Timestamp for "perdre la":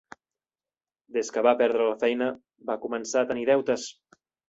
1.61-1.99